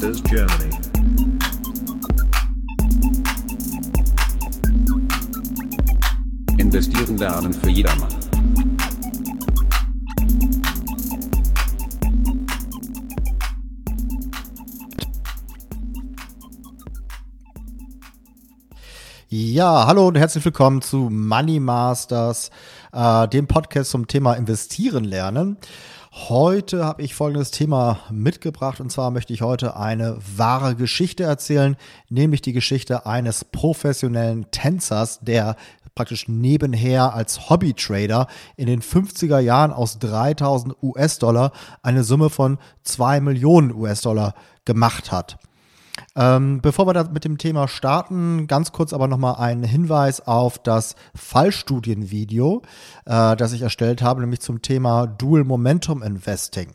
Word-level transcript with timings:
Masters 0.00 0.22
Germany. 0.22 0.70
Investieren 6.56 7.18
lernen 7.18 7.52
für 7.52 7.68
jedermann. 7.68 8.08
Ja, 19.28 19.86
hallo 19.86 20.08
und 20.08 20.16
herzlich 20.16 20.42
willkommen 20.46 20.80
zu 20.80 21.10
Money 21.10 21.60
Masters, 21.60 22.50
äh, 22.92 23.28
dem 23.28 23.46
Podcast 23.46 23.90
zum 23.90 24.06
Thema 24.06 24.32
Investieren 24.32 25.04
lernen. 25.04 25.58
Heute 26.12 26.84
habe 26.84 27.02
ich 27.02 27.14
folgendes 27.14 27.52
Thema 27.52 28.00
mitgebracht 28.10 28.80
und 28.80 28.90
zwar 28.90 29.12
möchte 29.12 29.32
ich 29.32 29.42
heute 29.42 29.76
eine 29.76 30.18
wahre 30.36 30.74
Geschichte 30.74 31.22
erzählen, 31.22 31.76
nämlich 32.08 32.42
die 32.42 32.52
Geschichte 32.52 33.06
eines 33.06 33.44
professionellen 33.44 34.50
Tänzers, 34.50 35.20
der 35.20 35.54
praktisch 35.94 36.26
nebenher 36.26 37.14
als 37.14 37.48
Hobbytrader 37.48 38.26
in 38.56 38.66
den 38.66 38.82
50er 38.82 39.38
Jahren 39.38 39.72
aus 39.72 40.00
3000 40.00 40.74
US-Dollar 40.82 41.52
eine 41.82 42.02
Summe 42.02 42.28
von 42.28 42.58
2 42.82 43.20
Millionen 43.20 43.72
US-Dollar 43.72 44.34
gemacht 44.64 45.12
hat. 45.12 45.38
Ähm, 46.16 46.60
bevor 46.60 46.86
wir 46.86 46.94
da 46.94 47.04
mit 47.04 47.24
dem 47.24 47.38
Thema 47.38 47.68
starten, 47.68 48.46
ganz 48.46 48.72
kurz 48.72 48.92
aber 48.92 49.08
nochmal 49.08 49.36
ein 49.36 49.62
Hinweis 49.62 50.20
auf 50.26 50.58
das 50.58 50.94
Fallstudienvideo, 51.14 52.62
äh, 53.06 53.36
das 53.36 53.52
ich 53.52 53.62
erstellt 53.62 54.02
habe, 54.02 54.20
nämlich 54.20 54.40
zum 54.40 54.62
Thema 54.62 55.06
Dual 55.06 55.44
Momentum 55.44 56.02
Investing. 56.02 56.72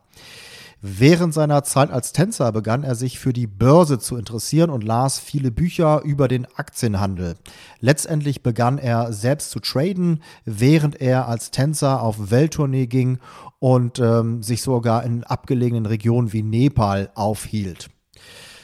Während 0.81 1.33
seiner 1.33 1.63
Zeit 1.63 1.91
als 1.91 2.13
Tänzer 2.13 2.53
begann 2.53 2.83
er 2.83 2.95
sich 2.95 3.19
für 3.19 3.33
die 3.33 3.47
Börse 3.47 3.99
zu 3.99 4.15
interessieren 4.15 4.69
und 4.69 4.81
las 4.81 5.19
viele 5.19 5.51
Bücher 5.51 6.01
über 6.03 6.29
den 6.29 6.47
Aktienhandel. 6.55 7.35
Letztendlich 7.81 8.43
begann 8.43 8.77
er 8.77 9.11
selbst 9.11 9.51
zu 9.51 9.59
traden, 9.59 10.23
während 10.45 11.01
er 11.01 11.27
als 11.27 11.51
Tänzer 11.51 12.01
auf 12.01 12.31
Welttournee 12.31 12.87
ging 12.87 13.19
und 13.59 13.99
ähm, 13.99 14.41
sich 14.41 14.61
sogar 14.61 15.03
in 15.03 15.25
abgelegenen 15.25 15.85
Regionen 15.85 16.31
wie 16.31 16.43
Nepal 16.43 17.11
aufhielt. 17.13 17.89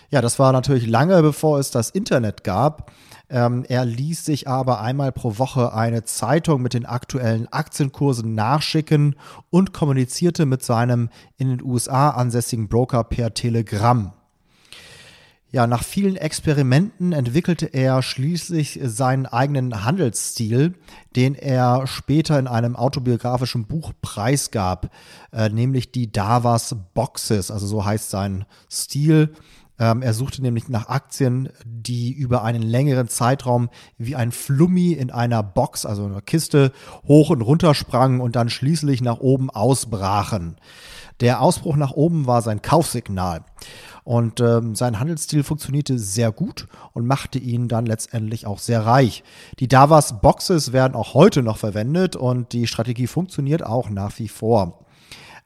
Ja, 0.09 0.21
das 0.21 0.39
war 0.39 0.53
natürlich 0.53 0.87
lange 0.87 1.21
bevor 1.21 1.59
es 1.59 1.71
das 1.71 1.89
Internet 1.89 2.45
gab. 2.45 2.91
Ähm, 3.29 3.65
er 3.67 3.85
ließ 3.85 4.25
sich 4.25 4.47
aber 4.47 4.81
einmal 4.81 5.11
pro 5.11 5.37
Woche 5.37 5.73
eine 5.73 6.03
Zeitung 6.03 6.61
mit 6.61 6.73
den 6.73 6.85
aktuellen 6.85 7.47
Aktienkursen 7.51 8.35
nachschicken 8.35 9.15
und 9.49 9.73
kommunizierte 9.73 10.45
mit 10.45 10.63
seinem 10.63 11.09
in 11.37 11.49
den 11.49 11.63
USA 11.63 12.11
ansässigen 12.11 12.67
Broker 12.67 13.03
per 13.03 13.33
Telegramm. 13.33 14.13
Ja, 15.55 15.67
nach 15.67 15.85
vielen 15.85 16.17
Experimenten 16.17 17.13
entwickelte 17.13 17.67
er 17.67 18.01
schließlich 18.01 18.77
seinen 18.83 19.25
eigenen 19.25 19.85
Handelsstil, 19.85 20.73
den 21.15 21.33
er 21.33 21.87
später 21.87 22.37
in 22.37 22.47
einem 22.47 22.75
autobiografischen 22.75 23.65
Buch 23.65 23.93
preisgab, 24.01 24.91
äh, 25.31 25.47
nämlich 25.47 25.93
die 25.93 26.11
Davas 26.11 26.75
Boxes, 26.93 27.51
also 27.51 27.67
so 27.67 27.85
heißt 27.85 28.09
sein 28.09 28.45
Stil. 28.69 29.33
Ähm, 29.79 30.01
er 30.01 30.13
suchte 30.13 30.41
nämlich 30.41 30.69
nach 30.69 30.87
Aktien, 30.87 31.49
die 31.65 32.11
über 32.11 32.43
einen 32.43 32.61
längeren 32.61 33.07
Zeitraum 33.07 33.69
wie 33.97 34.15
ein 34.15 34.31
Flummi 34.31 34.93
in 34.93 35.11
einer 35.11 35.43
Box, 35.43 35.85
also 35.85 36.05
einer 36.05 36.21
Kiste, 36.21 36.71
hoch 37.07 37.29
und 37.29 37.41
runter 37.41 37.73
sprangen 37.73 38.21
und 38.21 38.35
dann 38.35 38.49
schließlich 38.49 39.01
nach 39.01 39.19
oben 39.19 39.49
ausbrachen. 39.49 40.57
Der 41.21 41.41
Ausbruch 41.41 41.77
nach 41.77 41.91
oben 41.91 42.27
war 42.27 42.41
sein 42.41 42.61
Kaufsignal. 42.61 43.43
Und 44.03 44.39
ähm, 44.39 44.75
sein 44.75 44.99
Handelsstil 44.99 45.43
funktionierte 45.43 45.97
sehr 45.97 46.31
gut 46.31 46.67
und 46.93 47.07
machte 47.07 47.39
ihn 47.39 47.67
dann 47.67 47.85
letztendlich 47.85 48.45
auch 48.45 48.59
sehr 48.59 48.85
reich. 48.85 49.23
Die 49.59 49.67
Davas 49.67 50.21
Boxes 50.21 50.73
werden 50.73 50.93
auch 50.93 51.15
heute 51.15 51.41
noch 51.41 51.57
verwendet 51.57 52.15
und 52.15 52.53
die 52.53 52.67
Strategie 52.67 53.07
funktioniert 53.07 53.65
auch 53.65 53.89
nach 53.89 54.19
wie 54.19 54.27
vor. 54.27 54.85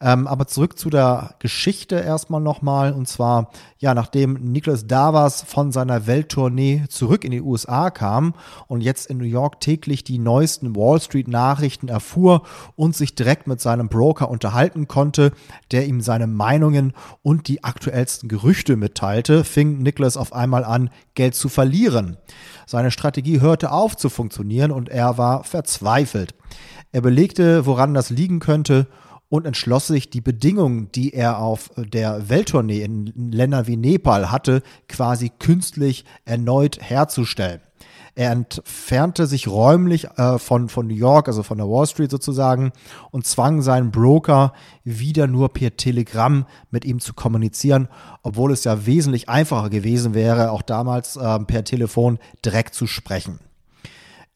Ähm, 0.01 0.27
aber 0.27 0.47
zurück 0.47 0.79
zu 0.79 0.89
der 0.89 1.35
Geschichte 1.39 1.95
erstmal 1.95 2.39
nochmal. 2.39 2.93
Und 2.93 3.07
zwar, 3.07 3.51
ja, 3.79 3.93
nachdem 3.93 4.35
Nicholas 4.35 4.87
Davas 4.87 5.41
von 5.41 5.73
seiner 5.73 6.07
Welttournee 6.07 6.85
zurück 6.87 7.25
in 7.25 7.31
die 7.31 7.41
USA 7.41 7.89
kam 7.89 8.33
und 8.67 8.79
jetzt 8.79 9.07
in 9.07 9.17
New 9.17 9.25
York 9.25 9.59
täglich 9.59 10.05
die 10.05 10.17
neuesten 10.17 10.73
Wall 10.73 11.01
Street 11.01 11.27
Nachrichten 11.27 11.89
erfuhr 11.89 12.43
und 12.77 12.95
sich 12.95 13.13
direkt 13.13 13.47
mit 13.47 13.59
seinem 13.59 13.89
Broker 13.89 14.29
unterhalten 14.29 14.87
konnte, 14.87 15.33
der 15.71 15.85
ihm 15.85 15.99
seine 15.99 16.27
Meinungen 16.27 16.93
und 17.21 17.49
die 17.49 17.65
aktuellsten 17.65 18.29
Gerüchte 18.29 18.77
mitteilte, 18.77 19.43
fing 19.43 19.79
Nicholas 19.79 20.15
auf 20.15 20.31
einmal 20.31 20.63
an, 20.63 20.91
Geld 21.13 21.35
zu 21.35 21.49
verlieren. 21.49 22.15
Seine 22.65 22.91
Strategie 22.91 23.41
hörte 23.41 23.73
auf 23.73 23.97
zu 23.97 24.07
funktionieren 24.09 24.71
und 24.71 24.87
er 24.87 25.17
war 25.17 25.43
verzweifelt. 25.43 26.35
Er 26.93 27.01
belegte, 27.01 27.65
woran 27.65 27.93
das 27.93 28.09
liegen 28.09 28.39
könnte 28.39 28.87
und 29.29 29.45
entschloss 29.45 29.87
sich, 29.87 30.09
die 30.09 30.21
Bedingungen, 30.21 30.91
die 30.91 31.13
er 31.13 31.37
auf 31.39 31.69
der 31.77 32.29
Welttournee 32.29 32.81
in 32.81 33.31
Ländern 33.31 33.67
wie 33.67 33.77
Nepal 33.77 34.31
hatte, 34.31 34.61
quasi 34.87 35.29
künstlich 35.29 36.03
erneut 36.25 36.79
herzustellen. 36.81 37.61
Er 38.15 38.31
entfernte 38.31 39.27
sich 39.27 39.47
räumlich 39.47 40.09
äh, 40.17 40.39
von, 40.39 40.67
von 40.67 40.87
New 40.87 40.95
York, 40.95 41.27
also 41.27 41.41
von 41.41 41.57
der 41.57 41.67
Wall 41.67 41.85
Street 41.85 42.11
sozusagen, 42.11 42.71
und 43.11 43.25
zwang 43.25 43.61
seinen 43.61 43.91
Broker 43.91 44.51
wieder 44.83 45.27
nur 45.27 45.53
per 45.53 45.77
Telegramm 45.77 46.45
mit 46.69 46.83
ihm 46.83 46.99
zu 46.99 47.13
kommunizieren, 47.13 47.87
obwohl 48.23 48.51
es 48.51 48.65
ja 48.65 48.85
wesentlich 48.85 49.29
einfacher 49.29 49.69
gewesen 49.69 50.15
wäre, 50.15 50.51
auch 50.51 50.63
damals 50.63 51.15
äh, 51.15 51.39
per 51.39 51.63
Telefon 51.63 52.19
direkt 52.43 52.73
zu 52.73 52.87
sprechen. 52.87 53.39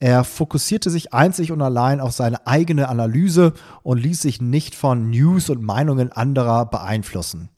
Er 0.00 0.24
fokussierte 0.24 0.90
sich 0.90 1.12
einzig 1.12 1.52
und 1.52 1.62
allein 1.62 2.00
auf 2.00 2.12
seine 2.12 2.46
eigene 2.46 2.88
Analyse 2.88 3.54
und 3.82 3.98
ließ 3.98 4.20
sich 4.20 4.40
nicht 4.40 4.74
von 4.74 5.10
News 5.10 5.50
und 5.50 5.62
Meinungen 5.62 6.12
anderer 6.12 6.66
beeinflussen. 6.66 7.48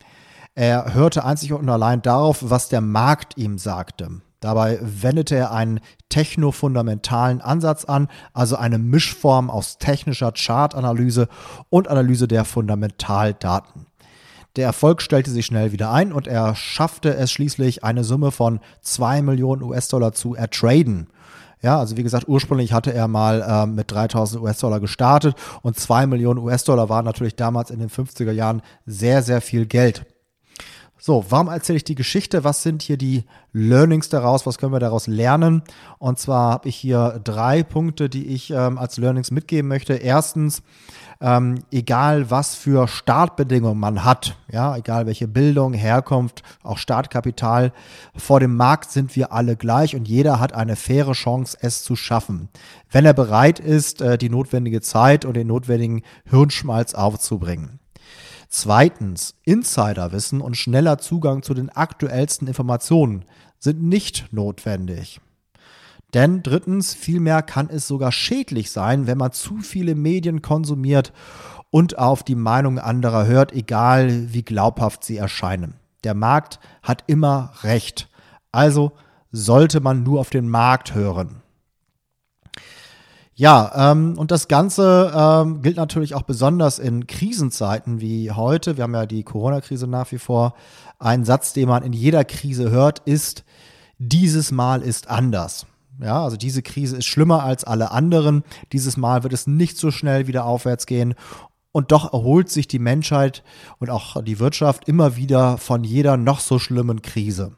Er 0.55 0.95
hörte 0.95 1.25
einzig 1.25 1.53
und 1.53 1.69
allein 1.69 2.03
darauf, 2.03 2.39
was 2.49 2.69
der 2.69 2.81
Markt 2.81 3.37
ihm 3.37 3.59
sagte. 3.59 4.23
Dabei 4.41 4.79
wendete 4.81 5.35
er 5.35 5.53
einen 5.53 5.81
technofundamentalen 6.09 7.41
Ansatz 7.41 7.85
an, 7.85 8.09
also 8.33 8.57
eine 8.57 8.79
Mischform 8.79 9.51
aus 9.51 9.79
technischer 9.79 10.33
Chartanalyse 10.33 11.29
und 11.69 11.89
Analyse 11.89 12.29
der 12.29 12.45
Fundamentaldaten. 12.45 13.87
Der 14.57 14.67
Erfolg 14.67 15.03
stellte 15.03 15.31
sich 15.31 15.47
schnell 15.47 15.73
wieder 15.73 15.91
ein 15.91 16.13
und 16.13 16.27
er 16.27 16.55
schaffte 16.55 17.15
es 17.15 17.31
schließlich, 17.31 17.85
eine 17.85 18.05
Summe 18.05 18.31
von 18.31 18.61
2 18.81 19.21
Millionen 19.23 19.63
US-Dollar 19.63 20.13
zu 20.13 20.35
ertraden. 20.35 21.09
Ja, 21.63 21.79
also 21.79 21.97
wie 21.97 22.03
gesagt, 22.03 22.29
ursprünglich 22.29 22.73
hatte 22.73 22.93
er 22.93 23.09
mal 23.09 23.45
ähm, 23.49 23.75
mit 23.75 23.91
3000 23.91 24.43
US-Dollar 24.43 24.81
gestartet 24.81 25.35
und 25.63 25.79
2 25.79 26.07
Millionen 26.07 26.39
US-Dollar 26.39 26.89
waren 26.89 27.05
natürlich 27.05 27.35
damals 27.35 27.71
in 27.71 27.79
den 27.79 27.89
50er 27.89 28.33
Jahren 28.33 28.63
sehr, 28.85 29.23
sehr 29.23 29.41
viel 29.41 29.67
Geld. 29.67 30.05
So, 30.99 31.27
warum 31.29 31.49
erzähle 31.49 31.77
ich 31.77 31.85
die 31.85 31.95
Geschichte? 31.95 32.43
Was 32.43 32.63
sind 32.63 32.81
hier 32.81 32.97
die 32.97 33.25
Learnings 33.53 34.09
daraus? 34.09 34.47
Was 34.47 34.57
können 34.57 34.73
wir 34.73 34.81
daraus 34.81 35.07
lernen? 35.07 35.63
Und 35.99 36.19
zwar 36.19 36.53
habe 36.53 36.69
ich 36.71 36.77
hier 36.77 37.21
drei 37.23 37.63
Punkte, 37.63 38.09
die 38.09 38.29
ich 38.29 38.51
ähm, 38.51 38.79
als 38.79 38.97
Learnings 38.97 39.31
mitgeben 39.31 39.69
möchte. 39.69 39.95
Erstens, 39.95 40.63
ähm, 41.21 41.63
egal 41.71 42.31
was 42.31 42.55
für 42.55 42.89
Startbedingungen 42.89 43.79
man 43.79 44.05
hat, 44.05 44.39
ja, 44.51 44.75
egal 44.75 45.05
welche 45.05 45.29
Bildung, 45.29 45.75
Herkunft, 45.75 46.43
auch 46.63 46.79
Startkapital, 46.79 47.73
vor 48.17 48.41
dem 48.41 48.57
Markt 48.57 48.91
sind 48.91 49.15
wir 49.17 49.33
alle 49.33 49.57
gleich 49.57 49.97
und 49.97 50.09
jeder 50.09 50.41
hat 50.41 50.55
eine 50.55 50.77
faire 50.77 51.13
Chance, 51.13 51.59
es 51.61 51.83
zu 51.83 51.95
schaffen, 51.95 52.49
wenn 52.91 53.05
er 53.05 53.15
bereit 53.15 53.61
ist, 53.61 54.01
äh, 54.01 54.17
die 54.17 54.31
notwendige 54.31 54.81
Zeit 54.81 55.27
und 55.27 55.35
den 55.35 55.47
notwendigen 55.47 56.03
Hirnschmalz 56.25 56.95
aufzubringen. 56.95 57.81
Zweitens, 58.49 59.35
Insiderwissen 59.45 60.41
und 60.41 60.57
schneller 60.57 60.99
Zugang 60.99 61.43
zu 61.43 61.55
den 61.55 61.69
aktuellsten 61.71 62.49
Informationen 62.49 63.25
sind 63.59 63.83
nicht 63.83 64.33
notwendig. 64.33 65.21
Denn 66.15 66.43
drittens, 66.43 66.95
vielmehr 66.95 67.43
kann 67.43 67.69
es 67.69 67.87
sogar 67.87 68.13
schädlich 68.13 68.71
sein, 68.71 69.07
wenn 69.07 69.19
man 69.19 69.33
zu 69.33 69.59
viele 69.59 69.95
Medien 69.95 70.41
konsumiert 70.41 71.13
und 71.71 71.99
auf 71.99 72.23
die 72.23 72.37
Meinung 72.37 72.79
anderer 72.79 73.27
hört, 73.27 73.53
egal 73.53 74.33
wie 74.33 74.43
glaubhaft 74.43 75.05
sie 75.05 75.17
erscheinen. 75.17 75.75
Der 76.05 76.15
Markt 76.15 76.61
hat 76.83 77.05
immer 77.07 77.53
recht. 77.63 78.09
Also 78.53 78.93
sollte 79.33 79.81
man 79.81 80.05
nur 80.05 80.21
auf 80.21 80.31
den 80.31 80.49
Markt 80.49 80.95
hören. 80.95 81.43
Ja, 83.39 83.93
ähm, 83.93 84.17
und 84.17 84.31
das 84.31 84.49
Ganze 84.49 85.13
ähm, 85.15 85.61
gilt 85.61 85.77
natürlich 85.77 86.15
auch 86.15 86.23
besonders 86.23 86.79
in 86.79 87.07
Krisenzeiten 87.07 88.01
wie 88.01 88.31
heute. 88.31 88.79
Wir 88.79 88.85
haben 88.85 88.95
ja 88.95 89.05
die 89.05 89.25
Corona-Krise 89.25 89.87
nach 89.87 90.11
wie 90.11 90.19
vor. 90.19 90.55
Ein 90.99 91.27
Satz, 91.27 91.53
den 91.53 91.69
man 91.69 91.83
in 91.83 91.93
jeder 91.93 92.25
Krise 92.25 92.71
hört, 92.71 93.01
ist, 93.01 93.45
dieses 93.99 94.53
Mal 94.53 94.81
ist 94.81 95.11
anders. 95.11 95.67
Ja, 96.01 96.25
also 96.25 96.39
diese 96.39 96.63
Krise 96.63 96.97
ist 96.97 97.05
schlimmer 97.05 97.43
als 97.43 97.65
alle 97.65 97.91
anderen. 97.91 98.43
Dieses 98.73 98.97
Mal 98.97 99.23
wird 99.23 99.35
es 99.35 99.47
nicht 99.47 99.77
so 99.77 99.91
schnell 99.91 100.27
wieder 100.29 100.47
aufwärts 100.47 100.87
gehen. 100.87 101.15
Und 101.73 101.93
doch 101.93 102.15
erholt 102.15 102.49
sich 102.49 102.69
die 102.69 102.79
Menschheit 102.79 103.43
und 103.79 103.91
auch 103.91 104.23
die 104.23 104.39
Wirtschaft 104.39 104.89
immer 104.89 105.17
wieder 105.17 105.59
von 105.59 105.85
jeder 105.85 106.17
noch 106.17 106.41
so 106.41 106.59
schlimmen 106.59 107.03
Krise. 107.03 107.53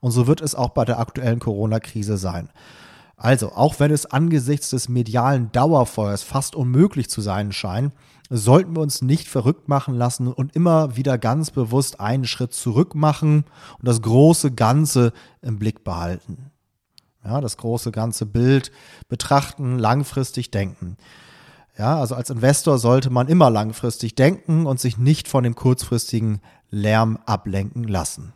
Und 0.00 0.12
so 0.12 0.26
wird 0.26 0.40
es 0.40 0.54
auch 0.54 0.70
bei 0.70 0.86
der 0.86 0.98
aktuellen 0.98 1.38
Corona-Krise 1.38 2.16
sein. 2.16 2.48
Also, 3.20 3.50
auch 3.52 3.80
wenn 3.80 3.90
es 3.90 4.06
angesichts 4.06 4.70
des 4.70 4.88
medialen 4.88 5.50
Dauerfeuers 5.50 6.22
fast 6.22 6.54
unmöglich 6.54 7.10
zu 7.10 7.20
sein 7.20 7.50
scheint, 7.50 7.92
sollten 8.30 8.76
wir 8.76 8.80
uns 8.80 9.02
nicht 9.02 9.26
verrückt 9.26 9.68
machen 9.68 9.94
lassen 9.94 10.28
und 10.28 10.54
immer 10.54 10.96
wieder 10.96 11.18
ganz 11.18 11.50
bewusst 11.50 11.98
einen 11.98 12.26
Schritt 12.26 12.52
zurück 12.52 12.94
machen 12.94 13.44
und 13.78 13.88
das 13.88 14.02
große 14.02 14.52
Ganze 14.52 15.12
im 15.42 15.58
Blick 15.58 15.82
behalten. 15.82 16.52
Ja, 17.24 17.40
das 17.40 17.56
große 17.56 17.90
ganze 17.90 18.24
Bild 18.24 18.70
betrachten, 19.08 19.78
langfristig 19.78 20.52
denken. 20.52 20.96
Ja, 21.76 21.98
also 21.98 22.14
als 22.14 22.30
Investor 22.30 22.78
sollte 22.78 23.10
man 23.10 23.26
immer 23.26 23.50
langfristig 23.50 24.14
denken 24.14 24.66
und 24.66 24.78
sich 24.78 24.96
nicht 24.96 25.26
von 25.26 25.42
dem 25.42 25.56
kurzfristigen 25.56 26.40
Lärm 26.70 27.18
ablenken 27.26 27.84
lassen. 27.84 28.32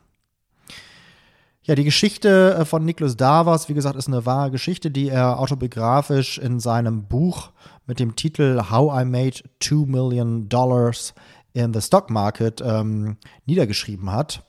Ja, 1.64 1.76
die 1.76 1.84
Geschichte 1.84 2.56
äh, 2.58 2.64
von 2.64 2.84
Nicholas 2.84 3.16
Davos, 3.16 3.68
wie 3.68 3.74
gesagt, 3.74 3.94
ist 3.94 4.08
eine 4.08 4.26
wahre 4.26 4.50
Geschichte, 4.50 4.90
die 4.90 5.08
er 5.08 5.38
autobiografisch 5.38 6.38
in 6.38 6.58
seinem 6.58 7.04
Buch 7.06 7.50
mit 7.86 8.00
dem 8.00 8.16
Titel 8.16 8.64
How 8.68 9.00
I 9.00 9.04
Made 9.04 9.44
Two 9.60 9.86
Million 9.86 10.48
Dollars 10.48 11.14
in 11.52 11.72
the 11.72 11.80
Stock 11.80 12.10
Market 12.10 12.60
ähm, 12.64 13.16
niedergeschrieben 13.46 14.10
hat. 14.10 14.42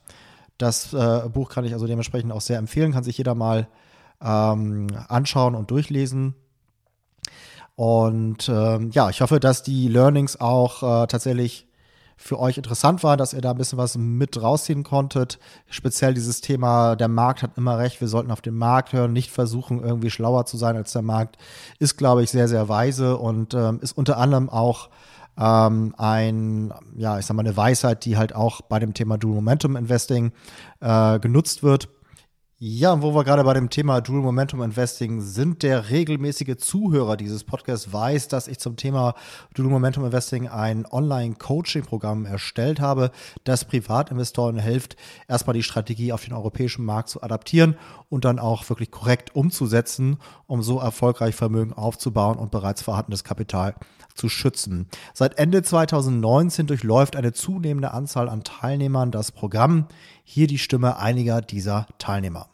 Das 0.58 0.92
äh, 0.92 1.28
Buch 1.32 1.50
kann 1.50 1.64
ich 1.64 1.72
also 1.72 1.86
dementsprechend 1.86 2.32
auch 2.32 2.40
sehr 2.40 2.58
empfehlen, 2.58 2.92
kann 2.92 3.04
sich 3.04 3.18
jeder 3.18 3.36
mal 3.36 3.68
ähm, 4.20 4.88
anschauen 5.06 5.54
und 5.54 5.70
durchlesen. 5.70 6.34
Und 7.76 8.48
ähm, 8.48 8.90
ja, 8.90 9.08
ich 9.10 9.20
hoffe, 9.20 9.38
dass 9.38 9.62
die 9.62 9.86
Learnings 9.86 10.40
auch 10.40 10.82
äh, 10.82 11.06
tatsächlich 11.06 11.68
für 12.16 12.38
euch 12.38 12.56
interessant 12.56 13.02
war, 13.02 13.16
dass 13.16 13.32
ihr 13.32 13.40
da 13.40 13.50
ein 13.50 13.58
bisschen 13.58 13.78
was 13.78 13.96
mit 13.96 14.40
rausziehen 14.40 14.82
konntet. 14.82 15.38
Speziell 15.68 16.14
dieses 16.14 16.40
Thema, 16.40 16.96
der 16.96 17.08
Markt 17.08 17.42
hat 17.42 17.56
immer 17.56 17.78
recht, 17.78 18.00
wir 18.00 18.08
sollten 18.08 18.30
auf 18.30 18.40
den 18.40 18.56
Markt 18.56 18.92
hören, 18.92 19.12
nicht 19.12 19.30
versuchen, 19.30 19.82
irgendwie 19.82 20.10
schlauer 20.10 20.46
zu 20.46 20.56
sein 20.56 20.76
als 20.76 20.92
der 20.92 21.02
Markt, 21.02 21.36
ist, 21.78 21.96
glaube 21.96 22.22
ich, 22.22 22.30
sehr, 22.30 22.48
sehr 22.48 22.68
weise 22.68 23.16
und 23.16 23.54
ähm, 23.54 23.80
ist 23.82 23.96
unter 23.96 24.18
anderem 24.18 24.48
auch 24.48 24.90
ähm, 25.36 25.94
ein, 25.98 26.72
ja, 26.96 27.18
ich 27.18 27.26
sag 27.26 27.36
mal, 27.36 27.42
eine 27.42 27.56
Weisheit, 27.56 28.04
die 28.04 28.16
halt 28.16 28.34
auch 28.34 28.60
bei 28.60 28.78
dem 28.78 28.94
Thema 28.94 29.18
Dual 29.18 29.34
Momentum 29.34 29.76
Investing 29.76 30.32
äh, 30.80 31.18
genutzt 31.18 31.62
wird. 31.62 31.88
Ja, 32.60 33.02
wo 33.02 33.16
wir 33.16 33.24
gerade 33.24 33.42
bei 33.42 33.52
dem 33.52 33.68
Thema 33.68 34.00
Dual 34.00 34.20
Momentum 34.20 34.62
Investing 34.62 35.20
sind, 35.20 35.64
der 35.64 35.90
regelmäßige 35.90 36.56
Zuhörer 36.56 37.16
dieses 37.16 37.42
Podcasts 37.42 37.92
weiß, 37.92 38.28
dass 38.28 38.46
ich 38.46 38.60
zum 38.60 38.76
Thema 38.76 39.14
Dual 39.54 39.70
Momentum 39.70 40.04
Investing 40.04 40.46
ein 40.46 40.86
Online-Coaching-Programm 40.88 42.26
erstellt 42.26 42.78
habe, 42.78 43.10
das 43.42 43.64
Privatinvestoren 43.64 44.56
hilft, 44.56 44.94
erstmal 45.26 45.54
die 45.54 45.64
Strategie 45.64 46.12
auf 46.12 46.24
den 46.24 46.32
europäischen 46.32 46.84
Markt 46.84 47.08
zu 47.08 47.24
adaptieren 47.24 47.76
und 48.08 48.24
dann 48.24 48.38
auch 48.38 48.68
wirklich 48.70 48.92
korrekt 48.92 49.34
umzusetzen, 49.34 50.18
um 50.46 50.62
so 50.62 50.78
erfolgreich 50.78 51.34
Vermögen 51.34 51.72
aufzubauen 51.72 52.38
und 52.38 52.52
bereits 52.52 52.82
vorhandenes 52.82 53.24
Kapital 53.24 53.74
zu 54.14 54.28
schützen. 54.28 54.86
Seit 55.12 55.38
Ende 55.38 55.64
2019 55.64 56.68
durchläuft 56.68 57.16
eine 57.16 57.32
zunehmende 57.32 57.90
Anzahl 57.90 58.28
an 58.28 58.44
Teilnehmern 58.44 59.10
das 59.10 59.32
Programm. 59.32 59.88
Hier 60.22 60.46
die 60.46 60.58
Stimme 60.58 60.98
einiger 60.98 61.42
dieser 61.42 61.86
Teilnehmer. 61.98 62.48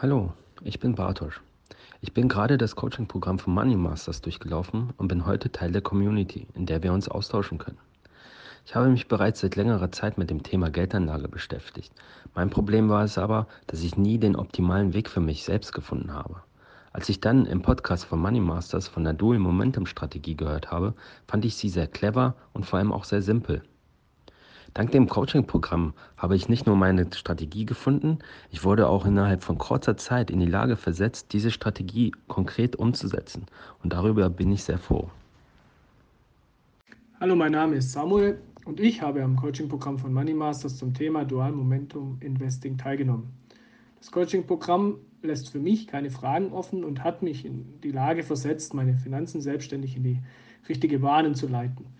Hallo, 0.00 0.32
ich 0.62 0.78
bin 0.78 0.94
Bartosz. 0.94 1.40
Ich 2.00 2.14
bin 2.14 2.28
gerade 2.28 2.56
das 2.56 2.76
Coaching-Programm 2.76 3.40
von 3.40 3.52
Money 3.52 3.74
Masters 3.74 4.20
durchgelaufen 4.20 4.90
und 4.96 5.08
bin 5.08 5.26
heute 5.26 5.50
Teil 5.50 5.72
der 5.72 5.82
Community, 5.82 6.46
in 6.54 6.66
der 6.66 6.84
wir 6.84 6.92
uns 6.92 7.08
austauschen 7.08 7.58
können. 7.58 7.78
Ich 8.64 8.76
habe 8.76 8.90
mich 8.90 9.08
bereits 9.08 9.40
seit 9.40 9.56
längerer 9.56 9.90
Zeit 9.90 10.16
mit 10.16 10.30
dem 10.30 10.44
Thema 10.44 10.70
Geldanlage 10.70 11.26
beschäftigt. 11.26 11.92
Mein 12.32 12.48
Problem 12.48 12.88
war 12.88 13.02
es 13.02 13.18
aber, 13.18 13.48
dass 13.66 13.82
ich 13.82 13.96
nie 13.96 14.18
den 14.18 14.36
optimalen 14.36 14.94
Weg 14.94 15.10
für 15.10 15.20
mich 15.20 15.42
selbst 15.42 15.72
gefunden 15.72 16.12
habe. 16.12 16.42
Als 16.92 17.08
ich 17.08 17.20
dann 17.20 17.44
im 17.44 17.62
Podcast 17.62 18.04
von 18.04 18.20
Money 18.20 18.38
Masters 18.38 18.86
von 18.86 19.02
der 19.02 19.14
Dual 19.14 19.40
Momentum 19.40 19.86
Strategie 19.86 20.36
gehört 20.36 20.70
habe, 20.70 20.94
fand 21.26 21.44
ich 21.44 21.56
sie 21.56 21.70
sehr 21.70 21.88
clever 21.88 22.36
und 22.52 22.66
vor 22.66 22.78
allem 22.78 22.92
auch 22.92 23.02
sehr 23.02 23.20
simpel. 23.20 23.64
Dank 24.78 24.92
dem 24.92 25.08
Coaching-Programm 25.08 25.92
habe 26.16 26.36
ich 26.36 26.48
nicht 26.48 26.66
nur 26.66 26.76
meine 26.76 27.12
Strategie 27.12 27.66
gefunden, 27.66 28.20
ich 28.52 28.62
wurde 28.62 28.88
auch 28.88 29.06
innerhalb 29.06 29.42
von 29.42 29.58
kurzer 29.58 29.96
Zeit 29.96 30.30
in 30.30 30.38
die 30.38 30.46
Lage 30.46 30.76
versetzt, 30.76 31.32
diese 31.32 31.50
Strategie 31.50 32.12
konkret 32.28 32.76
umzusetzen. 32.76 33.46
Und 33.82 33.92
darüber 33.92 34.30
bin 34.30 34.52
ich 34.52 34.62
sehr 34.62 34.78
froh. 34.78 35.10
Hallo, 37.18 37.34
mein 37.34 37.50
Name 37.50 37.74
ist 37.74 37.90
Samuel 37.90 38.38
und 38.66 38.78
ich 38.78 39.02
habe 39.02 39.20
am 39.24 39.34
Coaching-Programm 39.34 39.98
von 39.98 40.12
Money 40.12 40.32
Masters 40.32 40.76
zum 40.76 40.94
Thema 40.94 41.24
Dual 41.24 41.50
Momentum 41.50 42.16
Investing 42.20 42.78
teilgenommen. 42.78 43.30
Das 43.98 44.12
Coaching-Programm 44.12 44.94
lässt 45.22 45.50
für 45.50 45.58
mich 45.58 45.88
keine 45.88 46.10
Fragen 46.10 46.52
offen 46.52 46.84
und 46.84 47.02
hat 47.02 47.24
mich 47.24 47.44
in 47.44 47.80
die 47.82 47.90
Lage 47.90 48.22
versetzt, 48.22 48.74
meine 48.74 48.94
Finanzen 48.94 49.40
selbstständig 49.40 49.96
in 49.96 50.04
die 50.04 50.20
richtige 50.68 51.00
Bahnen 51.00 51.34
zu 51.34 51.48
leiten. 51.48 51.97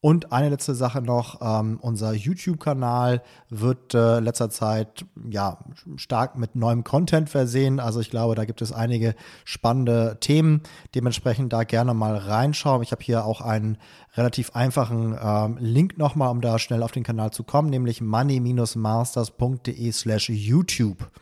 Und 0.04 0.32
eine 0.32 0.48
letzte 0.48 0.74
Sache 0.74 1.00
noch, 1.00 1.40
ähm, 1.40 1.78
unser 1.80 2.12
YouTube-Kanal 2.12 3.22
wird 3.50 3.94
äh, 3.94 4.18
letzter 4.18 4.50
Zeit 4.50 5.04
ja 5.30 5.58
stark 5.94 6.36
mit 6.36 6.56
neuem 6.56 6.82
Content 6.82 7.30
versehen. 7.30 7.78
Also 7.78 8.00
ich 8.00 8.10
glaube, 8.10 8.34
da 8.34 8.44
gibt 8.44 8.62
es 8.62 8.72
einige 8.72 9.14
spannende 9.44 10.16
Themen. 10.18 10.62
Dementsprechend 10.96 11.52
da 11.52 11.62
gerne 11.62 11.94
mal 11.94 12.16
reinschauen. 12.16 12.82
Ich 12.82 12.90
habe 12.90 13.04
hier 13.04 13.24
auch 13.24 13.40
einen 13.42 13.78
relativ 14.16 14.56
einfachen 14.56 15.16
ähm, 15.22 15.58
Link 15.60 15.98
nochmal, 15.98 16.32
um 16.32 16.40
da 16.40 16.58
schnell 16.58 16.82
auf 16.82 16.90
den 16.90 17.04
Kanal 17.04 17.30
zu 17.30 17.44
kommen, 17.44 17.70
nämlich 17.70 18.00
money-masters.de 18.00 19.92
slash 19.92 20.30
YouTube 20.30 21.12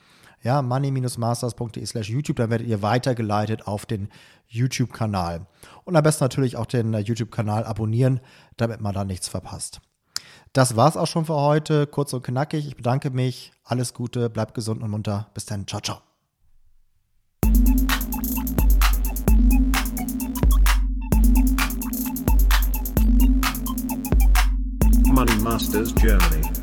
ja, 0.42 0.62
money-masters.de 0.62 1.84
slash 1.86 2.08
YouTube, 2.08 2.36
dann 2.36 2.50
werdet 2.50 2.66
ihr 2.66 2.82
weitergeleitet 2.82 3.66
auf 3.66 3.86
den 3.86 4.08
YouTube-Kanal. 4.48 5.46
Und 5.84 5.96
am 5.96 6.02
besten 6.02 6.24
natürlich 6.24 6.56
auch 6.56 6.66
den 6.66 6.92
YouTube-Kanal 6.92 7.64
abonnieren, 7.64 8.20
damit 8.56 8.80
man 8.80 8.94
da 8.94 9.04
nichts 9.04 9.28
verpasst. 9.28 9.80
Das 10.52 10.74
war's 10.74 10.96
auch 10.96 11.06
schon 11.06 11.26
für 11.26 11.36
heute. 11.36 11.86
Kurz 11.86 12.12
und 12.12 12.22
knackig. 12.22 12.66
Ich 12.66 12.76
bedanke 12.76 13.10
mich. 13.10 13.52
Alles 13.64 13.94
Gute, 13.94 14.28
bleibt 14.28 14.54
gesund 14.54 14.82
und 14.82 14.90
munter. 14.90 15.28
Bis 15.34 15.46
dann. 15.46 15.66
Ciao, 15.66 15.80
ciao. 15.80 15.98
Money 25.12 25.36
Masters 25.42 25.94
Germany. 25.94 26.59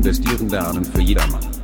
Investieren 0.00 0.48
lernen 0.48 0.82
für 0.82 1.02
jedermann. 1.02 1.59